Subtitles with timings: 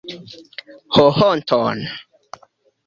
[0.95, 1.79] Ho honton!